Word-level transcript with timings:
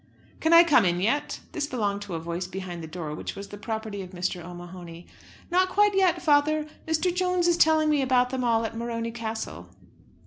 "Can 0.39 0.51
I 0.51 0.63
come 0.63 0.83
in 0.83 0.99
yet?" 0.99 1.41
This 1.51 1.67
belonged 1.67 2.01
to 2.01 2.15
a 2.15 2.19
voice 2.19 2.47
behind 2.47 2.81
the 2.81 2.87
door, 2.87 3.13
which 3.13 3.35
was 3.35 3.49
the 3.49 3.57
property 3.59 4.01
of 4.01 4.09
Mr. 4.13 4.43
O'Mahony. 4.43 5.05
"Not 5.51 5.69
quite 5.69 5.93
yet, 5.93 6.23
father. 6.23 6.65
Mr. 6.87 7.13
Jones 7.13 7.47
is 7.47 7.55
telling 7.55 7.91
me 7.91 8.01
about 8.01 8.31
them 8.31 8.43
all 8.43 8.65
at 8.65 8.75
Morony 8.75 9.11
Castle." 9.11 9.69